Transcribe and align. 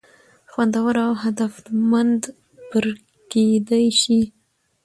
خوندور 0.51 0.95
او 1.05 1.13
هدفمند 1.23 2.21
پر 2.69 2.85
کېدى 3.31 3.83
شي. 4.01 4.19